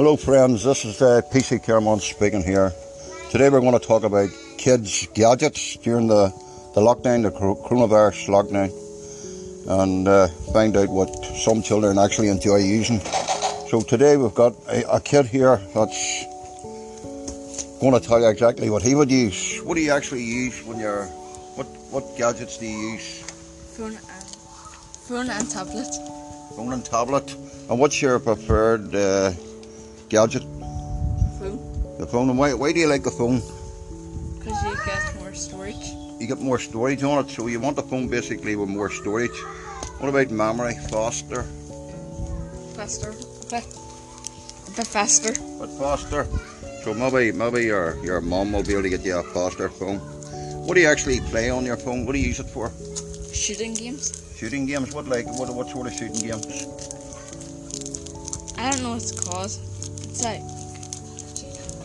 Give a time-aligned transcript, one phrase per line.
[0.00, 0.64] Hello, friends.
[0.64, 2.72] This is uh, PC Kermon speaking here.
[3.30, 6.30] Today we're going to talk about kids' gadgets during the,
[6.74, 8.72] the lockdown, the coronavirus lockdown,
[9.68, 11.10] and uh, find out what
[11.44, 12.98] some children actually enjoy using.
[13.68, 16.24] So today we've got a, a kid here that's
[17.82, 19.58] going to tell you exactly what he would use.
[19.58, 21.04] What do you actually use when you're?
[21.56, 23.20] What what gadgets do you use?
[23.76, 24.24] Phone and
[25.06, 25.94] phone and tablet.
[26.56, 27.36] Phone and tablet.
[27.68, 29.32] And what's your preferred uh,
[30.10, 30.42] gadget?
[31.38, 31.58] Phone.
[31.98, 32.28] The phone.
[32.28, 33.40] And why why do you like the phone?
[34.38, 35.86] Because you get more storage.
[36.20, 39.38] You get more storage on it, so you want the phone basically with more storage.
[40.00, 40.74] What about memory?
[40.90, 41.44] Faster.
[42.76, 43.10] Faster.
[43.10, 43.64] A bit,
[44.68, 45.32] a bit faster.
[45.58, 46.26] But faster.
[46.82, 49.98] So maybe maybe your your mum will be able to get you a faster phone.
[50.66, 52.04] What do you actually play on your phone?
[52.04, 52.72] What do you use it for?
[53.32, 54.12] Shooting games.
[54.36, 54.92] Shooting games.
[54.94, 56.46] What like what what sort of shooting games?
[58.58, 59.69] I don't know what it's called.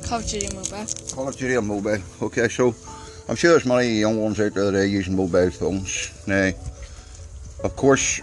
[0.04, 0.86] Call of Duty Mobile.
[1.14, 1.98] Call of Duty on mobile.
[2.22, 2.76] Okay, so
[3.30, 6.12] I'm sure there's many young ones out there are using mobile phones.
[6.28, 6.52] Now,
[7.64, 8.20] of course,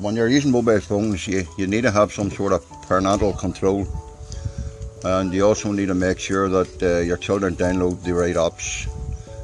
[0.00, 3.86] when you're using mobile phones, you, you need to have some sort of parental control
[5.04, 8.88] and you also need to make sure that uh, your children download the right apps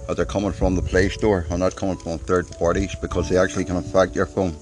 [0.06, 3.36] that they're coming from the Play Store and not coming from third parties because they
[3.36, 4.56] actually can affect your phone.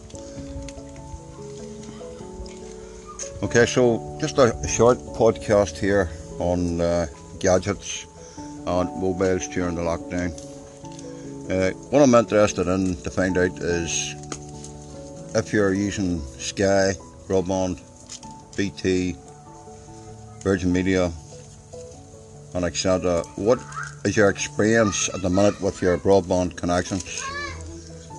[3.46, 7.06] Okay, so just a, short podcast here on uh,
[7.38, 8.08] gadgets
[8.66, 10.32] and mobiles during the lockdown.
[11.48, 14.16] Uh, what I'm interested in to find out is
[15.36, 16.94] if you're using Sky,
[17.28, 17.78] Broadband,
[18.56, 19.14] BT,
[20.42, 21.12] Virgin Media,
[22.52, 23.22] and etc.
[23.36, 23.60] What
[24.04, 27.22] is your experience at the minute with your broadband connections?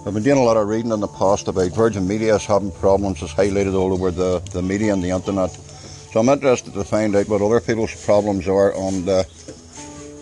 [0.05, 2.71] I've been doing a lot of reading in the past about Virgin Media is having
[2.71, 5.51] problems, it's highlighted all over the, the media and the internet.
[5.51, 9.23] So I'm interested to find out what other people's problems are and uh,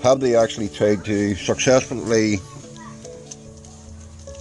[0.02, 2.38] have they actually tried to successfully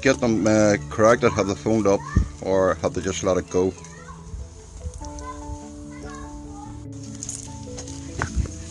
[0.00, 2.00] get them uh, corrected, have they phoned up,
[2.40, 3.74] or have they just let it go?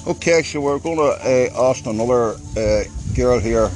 [0.08, 2.84] Okay, so we're going to uh, ask another uh,
[3.16, 3.70] girl here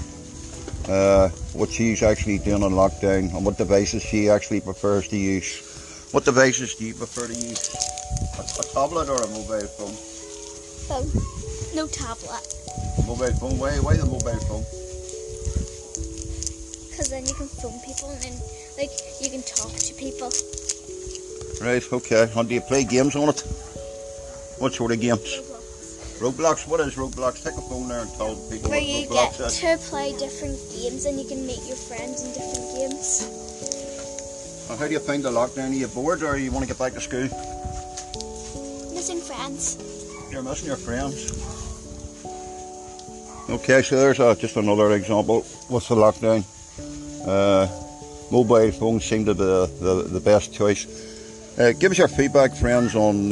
[0.90, 6.08] uh, what she's actually doing on lockdown and what devices she actually prefers to use.
[6.12, 7.76] What devices do you prefer to use?
[8.38, 9.96] A, a tablet or a mobile phone?
[10.88, 11.10] Phone.
[11.76, 12.42] No tablet.
[13.06, 13.58] Mobile phone?
[13.60, 14.64] Why, why the mobile phone?
[16.90, 18.34] Because then you can phone people and then,
[18.78, 18.90] like,
[19.22, 20.32] you can talk to people.
[21.62, 22.32] Right, okay.
[22.36, 23.42] And do you play games on it?
[24.60, 25.42] What sort of games?
[26.20, 27.44] Roblox, what is Roblox?
[27.44, 29.60] Take a phone there and tell people Where you Roblox get is.
[29.60, 33.28] to play different games and you can meet your friends in different games.
[34.70, 35.70] And how do you find the lockdown?
[35.70, 37.30] Are you bored or you want to get back to school?
[38.96, 39.78] Missing friends.
[40.32, 41.32] You're missing your friends.
[43.50, 46.44] Okay, so there's a, just another example What's the lockdown.
[47.26, 47.68] Uh,
[48.32, 50.88] mobile phones seem to be the, the, the best choice.
[51.60, 53.32] Uh, give us your feedback, friends, on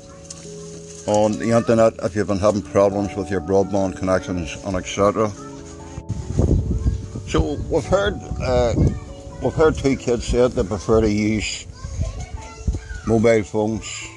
[1.08, 5.30] on the internet if you've been having problems with your broadband connections and etc.
[7.28, 8.74] So we've heard uh,
[9.42, 11.66] we've heard two kids say they prefer to use
[13.08, 14.08] mobile phones,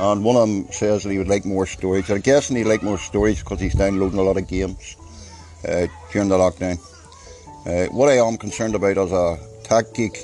[0.00, 2.10] and one of them says that he would like more storage.
[2.10, 4.96] I'm guessing he'd like more storage because he's downloading a lot of games
[5.68, 6.78] uh, during the lockdown.
[7.66, 10.18] Uh, what I am concerned about as a tech geek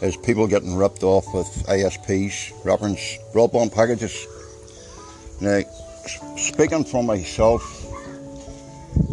[0.00, 4.26] is people getting ripped off with ISPs, reference broadband packages.
[5.40, 5.60] Now,
[6.36, 7.62] speaking for myself,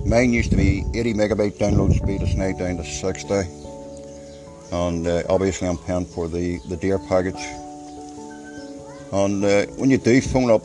[0.06, 3.59] mine used to be 80 megabyte download speed, it's now down to 60.
[4.72, 7.44] And uh, obviously, I'm paying for the, the DARE package.
[9.12, 10.64] And uh, when you do phone up,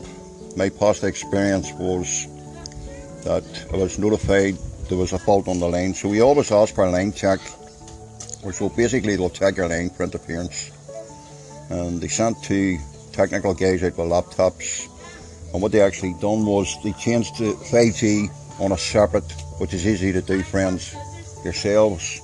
[0.55, 2.27] my past experience was
[3.23, 3.43] that
[3.73, 4.55] I was notified
[4.89, 5.93] there was a fault on the line.
[5.93, 7.39] So we always ask for a line check,
[8.43, 10.71] or so basically they'll check your line for interference.
[11.69, 12.77] And they sent two
[13.11, 14.87] technical guys out with laptops.
[15.53, 18.29] And what they actually done was they changed to 5G
[18.59, 20.95] on a separate, which is easy to do, friends,
[21.43, 22.21] yourselves,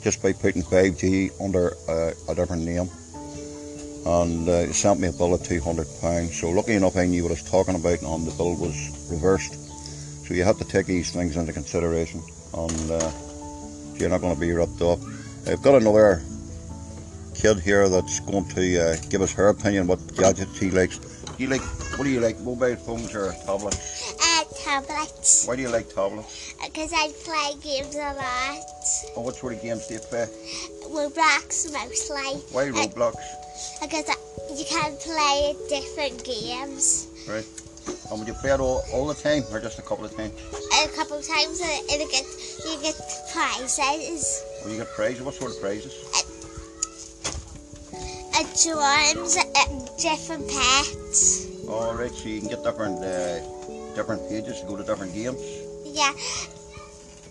[0.00, 2.88] just by putting 5G under uh, a different name.
[4.06, 6.28] And uh, they sent me a bill of £200.
[6.32, 9.54] So lucky enough I knew what I was talking about and the bill was reversed.
[10.26, 12.22] So you have to take these things into consideration
[12.54, 13.10] and uh,
[13.96, 15.00] you're not going to be ripped off.
[15.46, 16.22] I've got another
[17.34, 20.98] kid here that's going to uh, give us her opinion what gadgets he likes.
[20.98, 21.62] Do you like
[22.00, 24.14] what do you like, mobile phones or tablets?
[24.18, 25.46] Uh, tablets.
[25.46, 26.54] Why do you like tablets?
[26.64, 28.64] Because I play games a lot.
[29.18, 30.24] Oh, what sort of games do you play?
[30.88, 32.40] Roblox mostly.
[32.52, 33.16] Why Uh, Roblox?
[33.82, 34.14] Because uh,
[34.56, 37.06] you can play different games.
[37.28, 37.44] Right.
[38.08, 40.32] And would you play it all, all the time or just a couple of times?
[40.82, 42.24] A couple of times and you get
[42.64, 42.96] you get
[43.30, 44.42] prizes.
[44.64, 45.20] Well, you get prizes.
[45.20, 45.92] What sort of prizes?
[47.92, 51.49] Uh, drawings and different pets.
[51.70, 53.38] All right, so you can get different uh,
[53.94, 55.40] different pages to go to different games.
[55.84, 56.12] Yeah.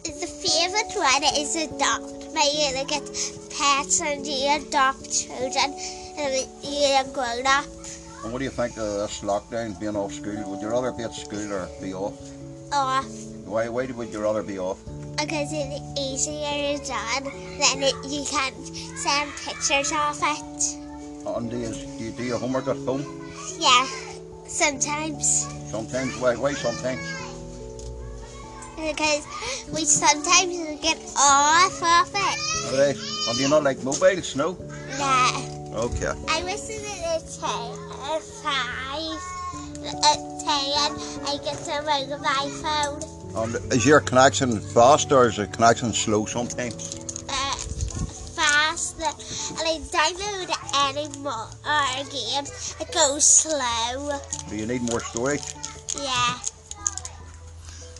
[0.03, 2.31] The favourite one is adopt.
[2.31, 3.03] Where you get
[3.51, 5.75] pets and you adopt children
[6.17, 7.65] and you're grown up.
[8.23, 10.41] And what do you think of this lockdown, being off school?
[10.51, 12.17] Would you rather be at school or be off?
[12.71, 13.05] Off.
[13.45, 14.79] Why, why would you rather be off?
[15.17, 17.25] Because it's easier done.
[17.59, 18.53] Then it, you can
[18.95, 20.77] send pictures of it.
[21.27, 23.03] And do you, do you do your homework at home?
[23.59, 23.87] Yeah.
[24.49, 25.47] Sometimes.
[25.69, 26.17] Sometimes.
[26.17, 26.99] Why, why sometimes?
[28.75, 29.23] Because
[29.71, 32.37] we sometimes get off of it.
[32.65, 32.97] All right.
[33.29, 34.35] And you not like mobiles?
[34.35, 34.57] No?
[34.97, 35.31] Yeah.
[35.73, 36.13] Okay.
[36.29, 37.75] I wish it was ten,
[38.41, 39.21] five,
[39.85, 40.89] uh, ten.
[41.27, 42.99] I get to move my phone.
[43.35, 46.98] And is your connection fast or is your connection slow sometimes?
[50.89, 52.75] Any more uh, games.
[52.79, 54.19] It goes slow.
[54.49, 55.53] Do you need more storage?
[56.01, 56.39] Yeah.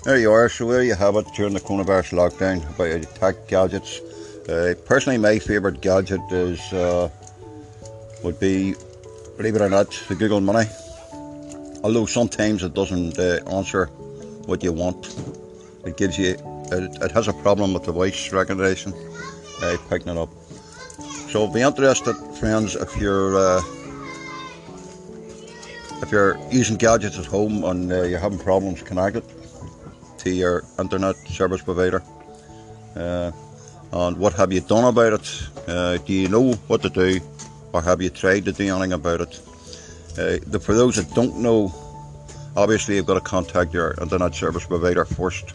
[0.03, 0.49] There you are.
[0.49, 3.99] So there you have it during the coronavirus lockdown about tech gadgets.
[4.49, 7.09] Uh, personally, my favourite gadget is uh,
[8.23, 8.73] would be,
[9.37, 10.65] believe it or not, the Google Mini.
[11.83, 13.85] Although sometimes it doesn't uh, answer
[14.47, 15.15] what you want.
[15.85, 16.37] It gives you.
[16.71, 18.95] It, it has a problem with the voice recognition,
[19.61, 20.29] uh, picking it up.
[21.29, 23.61] So be interested, friends, if you're uh,
[26.01, 29.23] if you're using gadgets at home and uh, you're having problems connected
[30.17, 32.01] to your internet service provider.
[32.95, 33.31] Uh,
[33.93, 35.43] and what have you done about it?
[35.67, 37.19] Uh, do you know what to do,
[37.73, 39.39] or have you tried to do anything about it?
[40.17, 41.71] Uh, the, for those that don't know,
[42.55, 45.53] obviously you've got to contact your internet service provider first,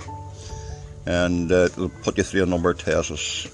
[1.07, 3.49] and uh, it'll put you through a number of tests.